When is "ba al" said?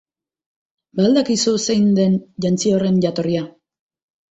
0.97-1.13